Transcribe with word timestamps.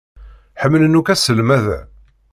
Ḥemmlen 0.61 0.97
akk 0.99 1.07
aselmad-a. 1.13 1.79